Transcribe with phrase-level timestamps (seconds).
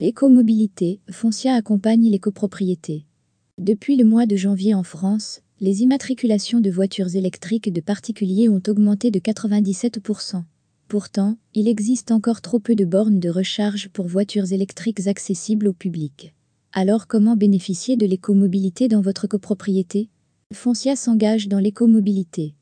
[0.00, 3.06] Écomobilité, Foncia accompagne les copropriétés.
[3.58, 8.60] Depuis le mois de janvier en France, les immatriculations de voitures électriques de particuliers ont
[8.66, 10.42] augmenté de 97%.
[10.88, 15.72] Pourtant, il existe encore trop peu de bornes de recharge pour voitures électriques accessibles au
[15.72, 16.34] public.
[16.72, 20.08] Alors comment bénéficier de l'écomobilité dans votre copropriété?
[20.52, 22.56] Foncia s'engage dans l'écomobilité.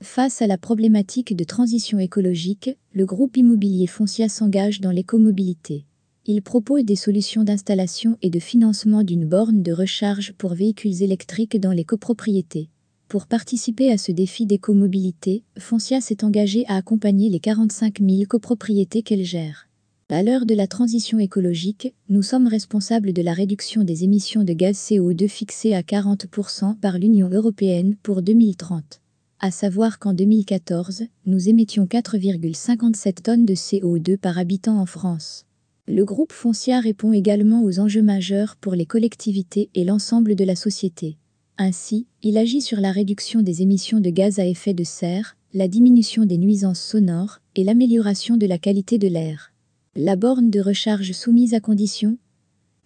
[0.00, 5.84] Face à la problématique de transition écologique, le groupe immobilier Foncia s'engage dans l'écomobilité.
[6.30, 11.58] Il propose des solutions d'installation et de financement d'une borne de recharge pour véhicules électriques
[11.58, 12.68] dans les copropriétés.
[13.08, 19.00] Pour participer à ce défi d'écomobilité, Foncia s'est engagé à accompagner les 45 000 copropriétés
[19.00, 19.70] qu'elle gère.
[20.10, 24.52] À l'heure de la transition écologique, nous sommes responsables de la réduction des émissions de
[24.52, 29.00] gaz CO2 fixées à 40% par l'Union européenne pour 2030.
[29.40, 35.46] À savoir qu'en 2014, nous émettions 4,57 tonnes de CO2 par habitant en France.
[35.90, 40.54] Le groupe Foncia répond également aux enjeux majeurs pour les collectivités et l'ensemble de la
[40.54, 41.16] société.
[41.56, 45.66] Ainsi, il agit sur la réduction des émissions de gaz à effet de serre, la
[45.66, 49.54] diminution des nuisances sonores et l'amélioration de la qualité de l'air.
[49.96, 52.18] La borne de recharge soumise à condition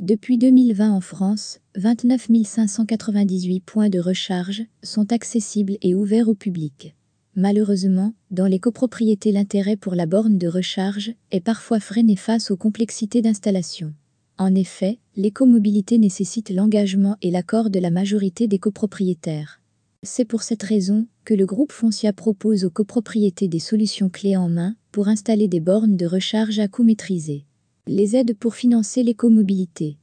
[0.00, 6.94] Depuis 2020 en France, 29 598 points de recharge sont accessibles et ouverts au public.
[7.34, 12.58] Malheureusement, dans les copropriétés l'intérêt pour la borne de recharge est parfois freiné face aux
[12.58, 13.94] complexités d'installation.
[14.36, 19.60] En effet, l'écomobilité nécessite l'engagement et l'accord de la majorité des copropriétaires.
[20.02, 24.48] C'est pour cette raison que le groupe Foncia propose aux copropriétés des solutions clés en
[24.48, 27.46] main pour installer des bornes de recharge à coût maîtrisé.
[27.86, 29.96] Les aides pour financer l'écomobilité.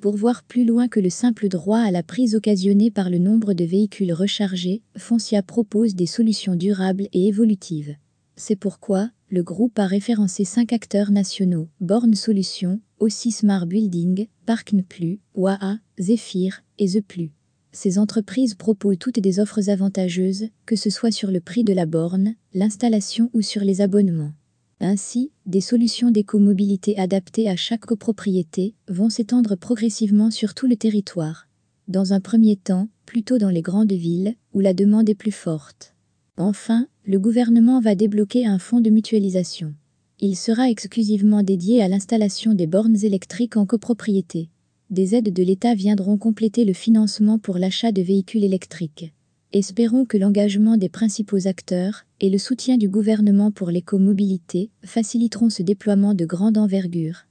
[0.00, 3.52] Pour voir plus loin que le simple droit à la prise occasionnée par le nombre
[3.52, 7.96] de véhicules rechargés, Foncia propose des solutions durables et évolutives.
[8.34, 14.74] C'est pourquoi le groupe a référencé cinq acteurs nationaux, Born Solutions, aussi Smart Building, Park
[14.88, 17.30] Plus, WAA, Zephyr et The Plus.
[17.72, 21.84] Ces entreprises proposent toutes des offres avantageuses, que ce soit sur le prix de la
[21.84, 24.32] borne, l'installation ou sur les abonnements.
[24.80, 31.48] Ainsi, des solutions d'écomobilité adaptées à chaque copropriété vont s'étendre progressivement sur tout le territoire.
[31.86, 35.94] Dans un premier temps, plutôt dans les grandes villes, où la demande est plus forte.
[36.38, 39.74] Enfin, le gouvernement va débloquer un fonds de mutualisation.
[40.18, 44.48] Il sera exclusivement dédié à l'installation des bornes électriques en copropriété.
[44.88, 49.12] Des aides de l'État viendront compléter le financement pour l'achat de véhicules électriques.
[49.52, 55.64] Espérons que l'engagement des principaux acteurs et le soutien du gouvernement pour l'écomobilité faciliteront ce
[55.64, 57.24] déploiement de grande envergure.